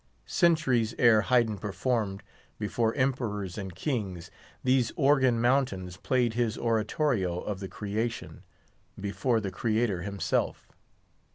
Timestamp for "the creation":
7.59-8.41